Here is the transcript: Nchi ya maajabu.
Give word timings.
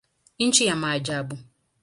Nchi 0.39 0.65
ya 0.65 0.75
maajabu. 0.75 1.37